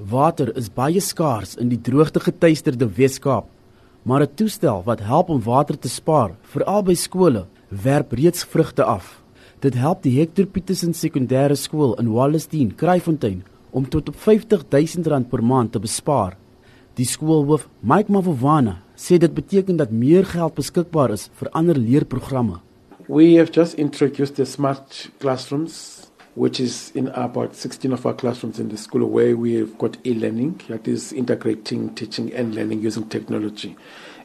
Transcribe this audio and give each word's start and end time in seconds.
Water 0.00 0.48
is 0.56 0.70
baie 0.72 1.00
skaars 1.04 1.58
in 1.60 1.68
die 1.68 1.78
droogtegetuisterde 1.84 2.86
Wes-Kaap, 2.96 3.44
maar 4.02 4.22
'n 4.22 4.34
toestel 4.34 4.82
wat 4.86 5.00
help 5.00 5.28
om 5.28 5.42
water 5.42 5.78
te 5.78 5.88
spaar, 5.88 6.36
veral 6.42 6.82
by 6.82 6.94
skole, 6.94 7.46
werp 7.68 8.12
reeds 8.12 8.44
vrugte 8.44 8.84
af. 8.84 9.20
Dit 9.60 9.74
help 9.74 10.02
die 10.02 10.18
Hector 10.18 10.46
Petersen 10.46 10.94
Sekondêre 10.94 11.54
Skool 11.54 11.98
in 11.98 12.12
Wallacedene, 12.12 12.74
Kraaifontein, 12.74 13.44
om 13.72 13.88
tot 13.88 14.08
op 14.08 14.14
R50000 14.16 15.28
per 15.28 15.42
maand 15.42 15.72
te 15.72 15.78
bespaar. 15.78 16.36
Die 16.94 17.04
skoolhoof, 17.04 17.68
Mike 17.82 18.10
Mavovana, 18.10 18.82
sê 18.96 19.18
dit 19.18 19.34
beteken 19.34 19.76
dat 19.76 19.90
meer 19.90 20.24
geld 20.24 20.54
beskikbaar 20.54 21.10
is 21.10 21.28
vir 21.34 21.48
ander 21.52 21.76
leerprogramme. 21.76 22.60
We 23.06 23.36
have 23.36 23.52
just 23.52 23.74
introduced 23.74 24.36
the 24.36 24.44
smart 24.44 25.10
classrooms 25.18 25.99
which 26.34 26.60
is 26.60 26.92
in 26.94 27.08
about 27.08 27.56
16 27.56 27.92
of 27.92 28.06
our 28.06 28.14
classrooms 28.14 28.60
in 28.60 28.68
the 28.68 28.76
school 28.76 29.06
where 29.06 29.36
we've 29.36 29.76
got 29.78 29.96
e-learning, 30.06 30.60
that 30.68 30.86
is 30.86 31.12
integrating 31.12 31.94
teaching 31.94 32.32
and 32.32 32.54
learning 32.54 32.80
using 32.80 33.08
technology. 33.08 33.76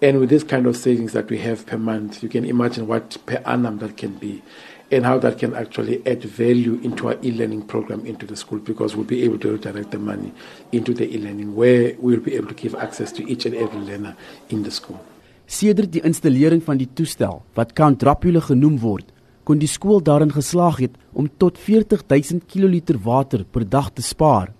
And 0.00 0.20
with 0.20 0.30
this 0.30 0.44
kind 0.44 0.66
of 0.66 0.76
savings 0.76 1.12
that 1.12 1.28
we 1.28 1.38
have 1.38 1.66
per 1.66 1.76
month, 1.76 2.22
you 2.22 2.28
can 2.28 2.44
imagine 2.44 2.86
what 2.86 3.16
per 3.26 3.42
annum 3.44 3.78
that 3.78 3.96
can 3.96 4.14
be 4.16 4.42
and 4.90 5.04
how 5.04 5.18
that 5.18 5.38
can 5.38 5.54
actually 5.54 6.06
add 6.06 6.22
value 6.22 6.80
into 6.82 7.08
our 7.08 7.18
e-learning 7.22 7.62
program 7.62 8.06
into 8.06 8.24
the 8.24 8.36
school 8.36 8.58
because 8.58 8.96
we'll 8.96 9.04
be 9.04 9.24
able 9.24 9.38
to 9.38 9.52
redirect 9.52 9.90
the 9.90 9.98
money 9.98 10.32
into 10.72 10.94
the 10.94 11.12
e-learning 11.14 11.54
where 11.54 11.94
we'll 11.98 12.20
be 12.20 12.36
able 12.36 12.48
to 12.48 12.54
give 12.54 12.74
access 12.76 13.12
to 13.12 13.28
each 13.28 13.44
and 13.44 13.54
every 13.54 13.80
learner 13.80 14.16
in 14.48 14.62
the 14.62 14.70
school. 14.70 15.00
Sedert 15.48 15.92
die 15.92 16.02
installering 16.04 16.60
van 16.60 16.76
die 16.76 16.88
toestel 16.92 17.38
wat 17.56 17.72
Count 17.72 18.02
Dracula 18.02 18.40
genoem 18.44 18.76
word, 18.82 19.06
kon 19.48 19.60
die 19.62 19.70
skool 19.70 20.02
daarin 20.04 20.32
geslaag 20.34 20.82
het 20.84 20.96
om 21.16 21.28
tot 21.40 21.56
40000 21.56 22.44
kl 22.52 22.74
water 23.00 23.44
per 23.44 23.64
dag 23.64 23.88
te 23.90 24.02
spaar. 24.02 24.52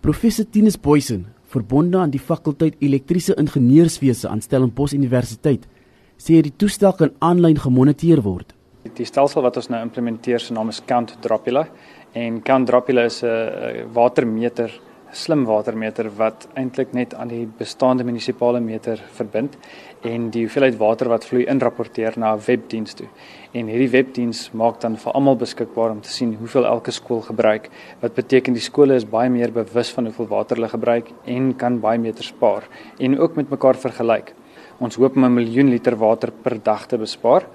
Professor 0.00 0.46
Tinus 0.48 0.78
Boysen, 0.80 1.26
verbonde 1.52 1.98
aan 1.98 2.10
die 2.10 2.20
fakulteit 2.20 2.76
elektriese 2.80 3.34
ingenieurswese 3.36 4.28
aan 4.28 4.40
Stellenbosch 4.40 4.94
Universiteit, 4.96 5.68
sê 6.16 6.40
die 6.40 6.54
toestel 6.56 6.94
kan 6.96 7.12
aanlyn 7.20 7.60
gemoniteer 7.60 8.22
word. 8.24 8.54
Die 8.96 9.04
stelsel 9.04 9.44
wat 9.44 9.58
ons 9.60 9.68
nou 9.68 9.82
implementeer 9.84 10.40
se 10.40 10.54
naam 10.54 10.72
is 10.72 10.80
Count 10.86 11.12
Dracula 11.20 11.66
en 12.14 12.40
Count 12.42 12.70
Dracula 12.70 13.04
is 13.04 13.22
'n 13.22 13.92
watermeter 13.92 14.70
slim 15.12 15.44
watermeter 15.46 16.08
wat 16.18 16.48
eintlik 16.58 16.92
net 16.92 17.14
aan 17.14 17.28
die 17.28 17.44
bestaande 17.58 18.04
munisipale 18.04 18.60
meter 18.60 19.00
verbind 19.16 19.56
en 20.06 20.30
die 20.30 20.44
hoeveelheid 20.44 20.78
water 20.78 21.08
wat 21.08 21.24
vloei 21.24 21.44
inrapporteer 21.46 22.18
na 22.18 22.34
'n 22.34 22.42
webdiens 22.46 22.94
toe. 22.94 23.06
En 23.52 23.66
hierdie 23.66 23.90
webdiens 23.90 24.50
maak 24.52 24.80
dan 24.80 24.96
vir 24.96 25.12
almal 25.12 25.36
beskikbaar 25.36 25.90
om 25.90 26.00
te 26.00 26.12
sien 26.12 26.34
hoeveel 26.34 26.66
elke 26.66 26.90
skool 26.90 27.20
gebruik. 27.20 27.70
Wat 28.00 28.14
beteken 28.14 28.52
die 28.52 28.62
skole 28.62 28.94
is 28.94 29.04
baie 29.04 29.30
meer 29.30 29.52
bewus 29.52 29.90
van 29.90 30.04
hoeveel 30.04 30.26
water 30.26 30.56
hulle 30.56 30.68
gebruik 30.68 31.10
en 31.24 31.56
kan 31.56 31.80
baie 31.80 31.98
meer 31.98 32.14
spaar 32.18 32.62
en 32.98 33.18
ook 33.18 33.36
met 33.36 33.50
mekaar 33.50 33.76
vergelyk. 33.76 34.34
Ons 34.78 34.96
hoop 34.96 35.16
om 35.16 35.24
'n 35.24 35.34
miljoen 35.34 35.70
liter 35.70 35.96
water 35.96 36.30
per 36.42 36.62
dag 36.62 36.86
te 36.86 36.98
bespaar 36.98 37.46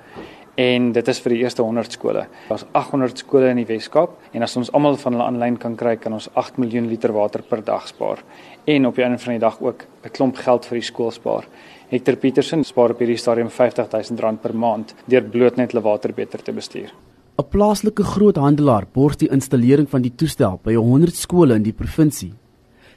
en 0.61 0.91
dit 0.93 1.07
is 1.11 1.19
vir 1.23 1.33
die 1.35 1.41
eerste 1.41 1.63
100 1.65 1.95
skole. 1.95 2.25
Daar's 2.49 2.65
800 2.77 3.23
skole 3.23 3.49
in 3.51 3.61
die 3.61 3.67
Wes-Kaap 3.69 4.33
en 4.35 4.45
as 4.45 4.57
ons 4.59 4.71
almal 4.75 4.97
van 5.01 5.15
hulle 5.15 5.27
aanlyn 5.27 5.57
kan 5.61 5.77
kry, 5.79 5.95
kan 6.01 6.13
ons 6.17 6.29
8 6.37 6.59
miljoen 6.61 6.89
liter 6.91 7.13
water 7.15 7.43
per 7.47 7.63
dag 7.65 7.87
spaar 7.89 8.21
en 8.69 8.85
op 8.85 8.97
die 8.97 9.05
einde 9.05 9.17
van 9.23 9.33
die 9.33 9.41
dag 9.41 9.57
ook 9.61 9.85
'n 10.05 10.11
klomp 10.11 10.35
geld 10.37 10.65
vir 10.65 10.77
die 10.77 10.85
skool 10.85 11.11
spaar. 11.11 11.47
Hector 11.89 12.15
Petersen 12.15 12.63
spaar 12.63 12.91
op 12.91 12.99
hierdie 12.99 13.17
stadium 13.17 13.49
R50000 13.49 14.41
per 14.41 14.55
maand 14.55 14.93
deur 15.07 15.23
bloot 15.23 15.57
net 15.57 15.71
hulle 15.71 15.83
water 15.83 16.13
beter 16.13 16.39
te 16.43 16.51
bestuur. 16.51 16.91
'n 17.39 17.49
Plaaslike 17.49 18.03
groothandelaar 18.03 18.85
borg 18.93 19.15
die 19.17 19.31
installering 19.31 19.89
van 19.89 20.01
die 20.01 20.15
toestel 20.15 20.59
by 20.63 20.75
100 20.75 21.15
skole 21.15 21.55
in 21.55 21.63
die 21.63 21.73
provinsie. 21.73 22.33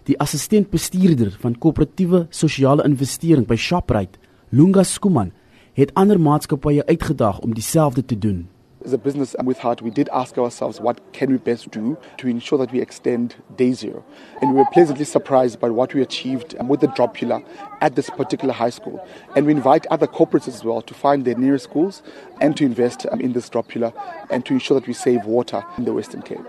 Die 0.05 0.19
assistent-bestuurder 0.19 1.37
van 1.41 1.59
koöperatiewe 1.59 2.27
sosiale 2.31 2.85
investering 2.85 3.47
by 3.47 3.57
Shoprite, 3.57 4.19
Lunga 4.51 4.83
Skuman, 4.83 5.33
het 5.75 5.95
ander 5.95 6.21
maatskappye 6.21 6.87
uitgedaag 6.87 7.39
om 7.41 7.55
dieselfde 7.55 8.05
te 8.05 8.19
doen. 8.19 8.49
As 8.87 8.93
a 8.93 8.99
business 8.99 9.35
with 9.45 9.59
heart, 9.59 9.81
we 9.81 9.91
did 9.91 10.09
ask 10.11 10.37
ourselves 10.37 10.79
what 10.79 11.01
can 11.13 11.31
we 11.31 11.39
best 11.39 11.71
do 11.71 11.97
to 12.19 12.29
ensure 12.29 12.59
that 12.59 12.71
we 12.71 12.81
extend 12.81 13.35
day 13.57 13.73
zero. 13.73 14.05
And 14.41 14.51
we 14.51 14.57
were 14.59 14.69
pleasantly 14.73 15.07
surprised 15.07 15.59
by 15.59 15.71
what 15.71 15.95
we 15.95 16.03
achieved 16.03 16.55
with 16.69 16.81
the 16.81 16.89
Dropula 16.89 17.43
at 17.81 17.95
this 17.95 18.11
particular 18.11 18.53
high 18.53 18.73
school. 18.73 19.01
And 19.35 19.47
we 19.47 19.53
invite 19.53 19.87
other 19.87 20.07
corporates 20.07 20.49
as 20.49 20.63
well 20.63 20.83
to 20.83 20.95
find 20.95 21.25
their 21.25 21.39
nearest 21.39 21.65
schools 21.65 22.03
and 22.43 22.55
to 22.57 22.65
invest 22.65 23.07
in 23.21 23.33
this 23.33 23.49
Dropula 23.49 23.93
and 24.31 24.45
to 24.45 24.53
ensure 24.53 24.79
that 24.79 24.87
we 24.87 24.93
save 24.93 25.25
water 25.25 25.65
in 25.79 25.87
the 25.87 25.93
Western 25.95 26.23
Cape. 26.23 26.45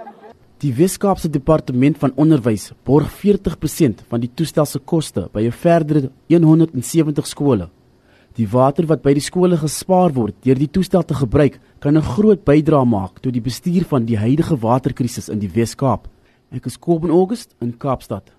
Die 0.58 0.74
Weskaapse 0.74 1.30
Departement 1.30 1.98
van 1.98 2.12
Onderwys 2.16 2.74
borg 2.84 3.10
40% 3.24 4.06
van 4.08 4.20
die 4.20 4.30
toestel 4.34 4.66
se 4.66 4.80
koste 4.80 5.30
by 5.32 5.48
'n 5.48 5.52
verdere 5.52 6.12
170 6.28 7.28
skole. 7.28 7.70
Die 8.36 8.48
water 8.52 8.84
wat 8.90 9.00
by 9.00 9.14
die 9.16 9.24
skole 9.24 9.56
gespaar 9.56 10.12
word 10.12 10.36
deur 10.44 10.60
die 10.60 10.68
toestel 10.68 11.06
te 11.08 11.16
gebruik, 11.16 11.56
kan 11.80 11.96
'n 11.96 12.04
groot 12.04 12.44
bydrae 12.44 12.84
maak 12.84 13.22
tot 13.24 13.32
die 13.32 13.42
bestuur 13.42 13.86
van 13.88 14.06
die 14.06 14.18
huidige 14.18 14.60
waterkrisis 14.60 15.30
in 15.30 15.40
die 15.40 15.48
Wes-Kaap. 15.48 16.10
Ek 16.52 16.66
is 16.66 16.78
Kobben 16.78 17.12
August 17.12 17.56
in 17.62 17.78
Kaapstad. 17.78 18.35